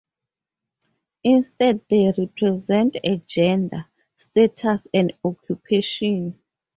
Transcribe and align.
Instead, 1.23 1.81
they 1.87 2.11
represent 2.17 2.97
a 3.03 3.17
gender, 3.17 3.85
status, 4.15 4.87
and 4.91 5.13
occupation. 5.23 6.39